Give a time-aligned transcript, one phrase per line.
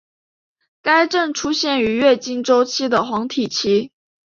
[0.81, 3.91] 该症出现于月经周期的黄体期。